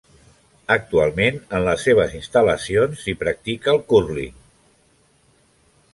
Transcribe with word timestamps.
Actualment, 0.75 1.37
en 1.57 1.65
les 1.67 1.85
seves 1.89 2.17
instal·lacions 2.21 3.05
s'hi 3.05 3.17
practica 3.23 3.73
el 3.77 3.83
cúrling. 3.93 4.37